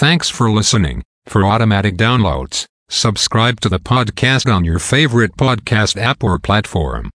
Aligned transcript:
Thanks 0.00 0.30
for 0.30 0.50
listening. 0.50 1.02
For 1.26 1.44
automatic 1.44 1.98
downloads, 1.98 2.64
subscribe 2.88 3.60
to 3.60 3.68
the 3.68 3.78
podcast 3.78 4.50
on 4.50 4.64
your 4.64 4.78
favorite 4.78 5.36
podcast 5.36 6.00
app 6.00 6.24
or 6.24 6.38
platform. 6.38 7.10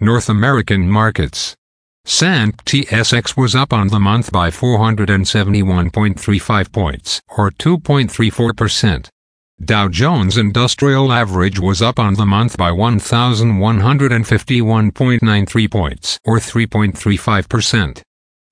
North 0.00 0.30
American 0.30 0.88
markets. 0.88 1.54
S&P 2.06 2.86
TSX 2.86 3.36
was 3.36 3.54
up 3.54 3.74
on 3.74 3.88
the 3.88 4.00
month 4.00 4.32
by 4.32 4.48
471.35 4.48 6.72
points, 6.72 7.20
or 7.28 7.50
2.34%. 7.50 9.08
Dow 9.62 9.88
Jones 9.88 10.38
Industrial 10.38 11.12
Average 11.12 11.60
was 11.60 11.82
up 11.82 11.98
on 11.98 12.14
the 12.14 12.24
month 12.24 12.56
by 12.56 12.70
1,151.93 12.70 15.70
points, 15.70 16.18
or 16.24 16.38
3.35%. 16.38 18.00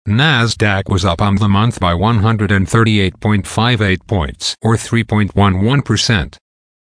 Nasdaq 0.09 0.89
was 0.89 1.05
up 1.05 1.21
on 1.21 1.35
the 1.37 1.49
month 1.49 1.79
by 1.79 1.93
138.58 1.93 4.07
points, 4.07 4.57
or 4.63 4.77
3.11%. 4.77 6.37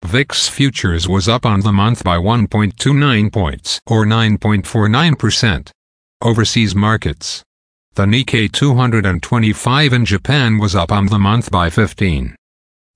VIX 0.03 0.49
futures 0.49 1.07
was 1.07 1.29
up 1.29 1.45
on 1.45 1.61
the 1.61 1.71
month 1.71 2.03
by 2.03 2.17
1.29 2.17 3.31
points, 3.31 3.79
or 3.87 4.05
9.49%. 4.05 5.71
Overseas 6.21 6.75
markets. 6.75 7.41
The 7.93 8.05
Nikkei 8.05 8.51
225 8.51 9.93
in 9.93 10.05
Japan 10.05 10.57
was 10.57 10.75
up 10.75 10.91
on 10.91 11.05
the 11.05 11.19
month 11.19 11.49
by 11.49 11.69
15. 11.69 12.35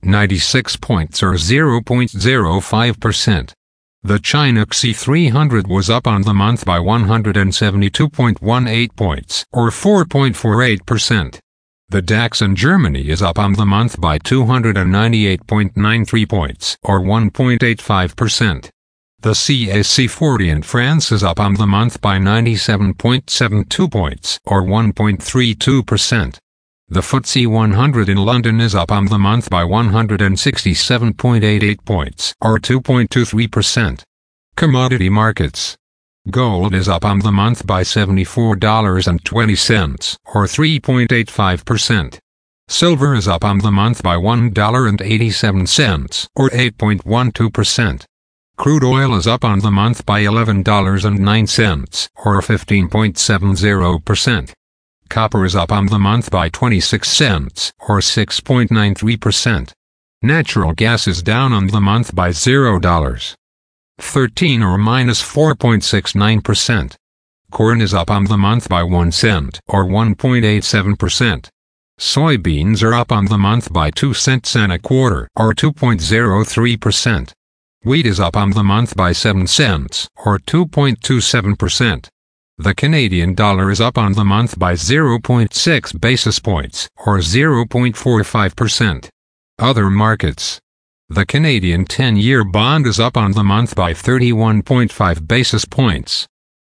96 0.02 0.78
points 0.78 1.22
or 1.22 1.34
0.05%. 1.34 3.54
The 4.02 4.20
China 4.20 4.66
CSI 4.66 4.96
300 4.96 5.68
was 5.68 5.90
up 5.90 6.08
on 6.08 6.22
the 6.22 6.34
month 6.34 6.64
by 6.66 6.80
172.18 6.80 8.96
points 8.96 9.46
or 9.52 9.70
4.48%. 9.70 11.40
The 11.90 12.02
DAX 12.02 12.42
in 12.42 12.56
Germany 12.56 13.10
is 13.10 13.22
up 13.22 13.38
on 13.38 13.52
the 13.54 13.66
month 13.66 14.00
by 14.00 14.18
298.93 14.20 16.30
points 16.30 16.78
or 16.84 17.02
1.85%. 17.02 18.70
The 19.22 19.32
CAC 19.32 20.10
40 20.10 20.50
in 20.50 20.62
France 20.62 21.12
is 21.12 21.24
up 21.24 21.42
on 21.42 21.56
the 21.56 21.68
month 21.68 22.00
by 22.00 22.20
97.72 22.20 23.92
points 23.92 24.40
or 24.46 24.62
1.32%. 24.62 26.40
The 26.92 27.02
FTSE 27.02 27.46
100 27.46 28.10
in 28.10 28.18
London 28.18 28.60
is 28.60 28.74
up 28.74 28.92
on 28.92 29.06
the 29.06 29.20
month 29.20 29.48
by 29.48 29.62
167.88 29.62 31.86
points, 31.86 32.34
or 32.42 32.58
2.23%. 32.58 34.02
Commodity 34.56 35.08
markets. 35.08 35.78
Gold 36.32 36.74
is 36.74 36.90
up 36.90 37.06
on 37.06 37.20
the 37.20 37.32
month 37.32 37.68
by 37.68 37.84
$74.20, 37.84 40.18
or 40.34 40.46
3.85%. 40.46 42.18
Silver 42.68 43.14
is 43.14 43.28
up 43.28 43.46
on 43.46 43.60
the 43.60 43.70
month 43.70 44.02
by 44.02 44.16
$1.87, 44.16 46.28
or 46.36 46.50
8.12%. 46.50 48.06
Crude 48.58 48.84
oil 48.84 49.14
is 49.14 49.28
up 49.28 49.46
on 49.46 49.60
the 49.60 49.70
month 49.70 50.08
by 50.08 50.24
$11.09, 50.24 52.10
or 52.26 52.42
15.70%. 52.42 54.54
Copper 55.10 55.44
is 55.44 55.56
up 55.56 55.72
on 55.72 55.88
the 55.88 55.98
month 55.98 56.30
by 56.30 56.50
26 56.50 57.10
cents, 57.10 57.74
or 57.80 58.00
6.93%. 58.00 59.72
Natural 60.22 60.74
gas 60.74 61.08
is 61.08 61.24
down 61.24 61.52
on 61.52 61.68
the 61.68 61.82
month 61.82 62.14
by 62.14 62.30
$0. 62.30 63.36
13 63.98 64.64
or 64.64 64.78
minus 64.78 65.24
4.69%. 65.24 66.96
Corn 67.52 67.82
is 67.82 67.94
up 67.94 68.12
on 68.12 68.26
the 68.26 68.38
month 68.38 68.70
by 68.70 68.84
1 68.84 69.12
cent, 69.12 69.60
or 69.68 69.84
1.87%. 69.84 71.50
Soybeans 72.00 72.84
are 72.84 72.94
up 72.94 73.12
on 73.12 73.26
the 73.26 73.38
month 73.38 73.74
by 73.74 73.90
2 73.90 74.14
cents 74.14 74.56
and 74.56 74.72
a 74.72 74.78
quarter, 74.78 75.28
or 75.36 75.54
2.03%. 75.54 77.32
Wheat 77.84 78.06
is 78.06 78.20
up 78.20 78.38
on 78.38 78.52
the 78.52 78.64
month 78.64 78.96
by 78.96 79.12
7 79.12 79.48
cents, 79.48 80.08
or 80.24 80.38
2.27%. 80.38 82.10
The 82.62 82.76
Canadian 82.76 83.36
dollar 83.36 83.72
is 83.72 83.80
up 83.80 83.98
on 83.98 84.12
the 84.12 84.26
month 84.26 84.60
by 84.60 84.74
0.6 84.74 86.02
basis 86.02 86.40
points, 86.40 86.90
or 86.98 87.20
0.45%. 87.20 89.10
Other 89.58 89.90
markets. 89.90 90.60
The 91.08 91.26
Canadian 91.26 91.86
10-year 91.86 92.44
bond 92.44 92.86
is 92.86 93.00
up 93.00 93.16
on 93.16 93.32
the 93.32 93.46
month 93.46 93.78
by 93.78 93.94
31.5 93.94 95.26
basis 95.26 95.64
points. 95.64 96.28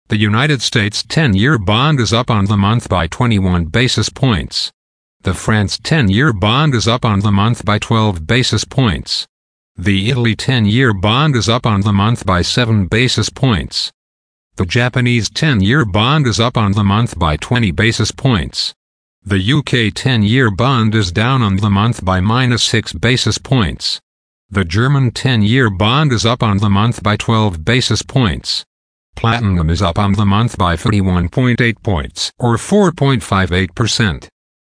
The 0.09 0.17
United 0.17 0.61
States 0.61 1.01
10-year 1.01 1.57
bond 1.57 1.99
is 1.99 2.13
up 2.13 2.29
on 2.29 2.45
the 2.45 2.57
month 2.57 2.87
by 2.87 3.07
21 3.07 3.65
basis 3.65 4.09
points. 4.09 4.71
The 5.21 5.33
France 5.33 5.79
10-year 5.79 6.33
bond 6.33 6.75
is 6.75 6.87
up 6.87 7.03
on 7.03 7.21
the 7.21 7.31
month 7.31 7.65
by 7.65 7.79
12 7.79 8.27
basis 8.27 8.63
points. 8.63 9.25
The 9.75 10.11
Italy 10.11 10.35
10-year 10.35 10.93
bond 10.93 11.35
is 11.35 11.49
up 11.49 11.65
on 11.65 11.81
the 11.81 11.93
month 11.93 12.27
by 12.27 12.43
7 12.43 12.85
basis 12.85 13.31
points. 13.31 13.91
The 14.59 14.65
Japanese 14.65 15.29
10-year 15.29 15.85
bond 15.85 16.27
is 16.27 16.37
up 16.37 16.57
on 16.57 16.73
the 16.73 16.83
month 16.83 17.17
by 17.17 17.37
20 17.37 17.71
basis 17.71 18.11
points. 18.11 18.73
The 19.23 19.37
UK 19.37 19.95
10-year 19.95 20.51
bond 20.51 20.93
is 20.95 21.13
down 21.13 21.41
on 21.41 21.55
the 21.55 21.69
month 21.69 22.03
by 22.03 22.19
minus 22.19 22.61
6 22.65 22.91
basis 22.91 23.37
points. 23.37 24.01
The 24.49 24.65
German 24.65 25.11
10-year 25.11 25.69
bond 25.69 26.11
is 26.11 26.25
up 26.25 26.43
on 26.43 26.57
the 26.57 26.69
month 26.69 27.01
by 27.01 27.15
12 27.15 27.63
basis 27.63 28.01
points. 28.01 28.65
Platinum 29.15 29.69
is 29.69 29.81
up 29.81 29.97
on 29.97 30.11
the 30.11 30.25
month 30.25 30.57
by 30.57 30.75
31.8 30.75 31.81
points, 31.81 32.33
or 32.37 32.57
4.58%. 32.57 34.27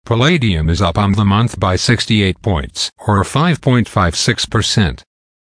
Palladium 0.04 0.68
is 0.68 0.82
up 0.82 0.98
on 0.98 1.12
the 1.12 1.24
month 1.24 1.60
by 1.60 1.76
68 1.76 2.42
points, 2.42 2.90
or 3.06 3.22
5.56%. 3.22 5.02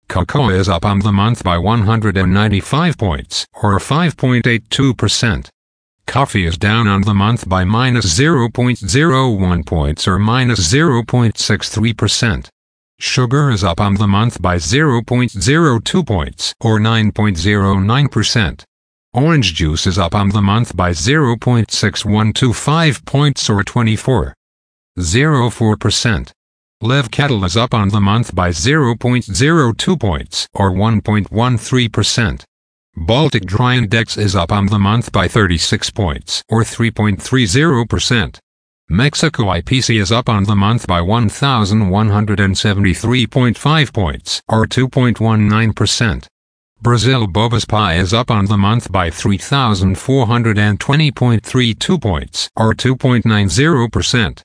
Cocoa 0.10 0.50
is 0.50 0.68
up 0.70 0.86
on 0.86 1.00
the 1.00 1.12
month 1.12 1.44
by 1.44 1.58
195 1.58 2.98
points, 2.98 3.46
or 3.62 3.78
5.82%. 3.78 5.50
Coffee 6.06 6.46
is 6.46 6.58
down 6.58 6.88
on 6.88 7.02
the 7.02 7.14
month 7.14 7.50
by 7.50 7.66
minus 7.66 8.18
0.01 8.18 9.66
points 9.66 10.08
or 10.08 10.18
minus 10.18 10.74
0.63%. 10.74 12.48
Sugar 12.98 13.52
is 13.52 13.62
up 13.64 13.80
on 13.82 13.96
the 13.96 14.08
month 14.08 14.42
by 14.42 14.56
0.02 14.56 16.08
points 16.08 16.54
or 16.62 16.80
9.09%. 16.80 18.64
Orange 19.14 19.54
juice 19.54 19.86
is 19.86 20.00
up 20.00 20.16
on 20.16 20.30
the 20.30 20.42
month 20.42 20.74
by 20.76 20.90
0.6125 20.92 23.06
points 23.06 23.50
or 23.50 23.64
24.04%. 23.64 26.32
Live 26.82 27.10
cattle 27.10 27.44
is 27.44 27.58
up 27.58 27.74
on 27.74 27.90
the 27.90 28.00
month 28.00 28.36
by 28.36 28.50
0.02 28.50 30.00
points, 30.00 30.48
or 30.54 30.70
1.13%. 30.70 32.44
Baltic 32.96 33.48
Dry 33.48 33.78
Index 33.78 34.16
is 34.16 34.36
up 34.36 34.52
on 34.52 34.68
the 34.68 34.78
month 34.78 35.12
by 35.12 35.28
36 35.28 35.90
points, 35.90 36.44
or 36.48 36.62
3.30%. 36.62 38.38
Mexico 38.90 39.46
IPC 39.46 40.00
is 40.00 40.12
up 40.12 40.30
on 40.30 40.44
the 40.44 40.56
month 40.56 40.86
by 40.86 41.02
1,173.5 41.02 43.94
points, 43.94 44.44
or 44.48 44.68
2.19%. 44.68 46.28
Brazil 46.80 47.28
Bovespa 47.28 47.98
is 47.98 48.14
up 48.14 48.30
on 48.30 48.46
the 48.46 48.56
month 48.56 48.92
by 48.92 49.10
3,420.32 49.10 52.00
points, 52.00 52.52
or 52.56 52.76
2.90%. 52.76 54.44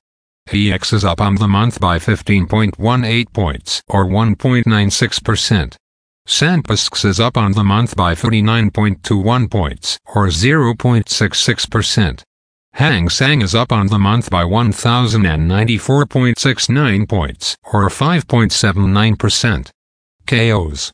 PX 0.48 0.92
is 0.92 1.04
up 1.04 1.20
on 1.20 1.36
the 1.36 1.48
month 1.48 1.80
by 1.80 1.98
15.18 1.98 3.32
points, 3.32 3.82
or 3.88 4.04
1.96%. 4.04 5.76
S&P 6.24 6.62
ASX 6.62 7.04
is 7.04 7.18
up 7.18 7.36
on 7.36 7.50
the 7.52 7.64
month 7.64 7.96
by 7.96 8.14
49.21 8.14 9.50
points, 9.50 9.98
or 10.14 10.28
0.66%. 10.28 12.22
Hang 12.74 13.08
Seng 13.08 13.42
is 13.42 13.54
up 13.54 13.72
on 13.72 13.88
the 13.88 13.98
month 13.98 14.30
by 14.30 14.44
1,094.69 14.44 17.08
points, 17.08 17.56
or 17.64 17.88
5.79%. 17.88 19.70
KOs. 20.26 20.92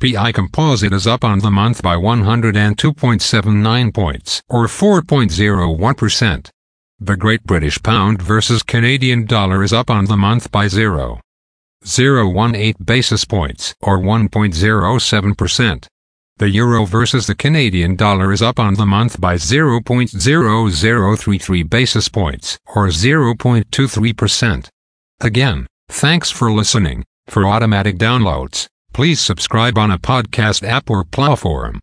PI 0.00 0.32
Composite 0.32 0.92
is 0.92 1.06
up 1.06 1.24
on 1.24 1.38
the 1.40 1.50
month 1.50 1.82
by 1.82 1.96
102.79 1.96 3.92
points, 3.92 4.42
or 4.48 4.66
4.01%. 4.66 6.50
The 7.00 7.16
Great 7.16 7.44
British 7.44 7.80
Pound 7.80 8.20
versus 8.20 8.64
Canadian 8.64 9.24
Dollar 9.24 9.62
is 9.62 9.72
up 9.72 9.88
on 9.88 10.06
the 10.06 10.16
month 10.16 10.50
by 10.50 10.66
0. 10.66 11.20
0.18 11.84 12.84
basis 12.84 13.24
points, 13.24 13.72
or 13.80 14.00
1.07%. 14.00 15.86
The 16.38 16.50
Euro 16.50 16.84
versus 16.86 17.28
the 17.28 17.36
Canadian 17.36 17.94
Dollar 17.94 18.32
is 18.32 18.42
up 18.42 18.58
on 18.58 18.74
the 18.74 18.84
month 18.84 19.20
by 19.20 19.36
0.0033 19.36 21.70
basis 21.70 22.08
points, 22.08 22.58
or 22.66 22.88
0.23%. 22.88 24.68
Again, 25.20 25.68
thanks 25.88 26.32
for 26.32 26.50
listening. 26.50 27.04
For 27.28 27.46
automatic 27.46 27.96
downloads, 27.96 28.66
please 28.92 29.20
subscribe 29.20 29.78
on 29.78 29.92
a 29.92 29.98
podcast 29.98 30.66
app 30.66 30.90
or 30.90 31.04
platform. 31.04 31.78